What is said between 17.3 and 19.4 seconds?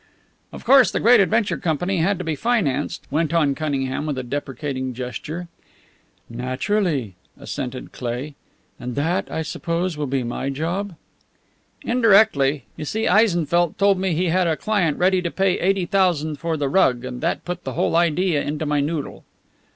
put the whole idea into my noodle."